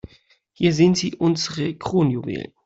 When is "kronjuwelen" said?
1.75-2.53